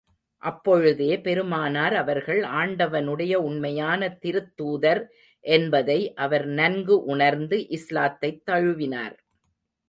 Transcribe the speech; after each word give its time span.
அப்பொழுதே, 0.37 1.19
பெருமானார் 1.21 1.95
அவர்கள் 1.95 2.39
ஆண்டவனுடைய 2.39 3.33
உண்மையான 3.35 4.17
திருத்தூதர் 4.21 5.01
என்பதை 5.39 6.13
அவர் 6.13 6.45
நன்கு 6.45 7.03
உணர்ந்து, 7.03 7.67
இஸ்லாத்தைத் 7.69 8.41
தழுவினார். 8.51 9.15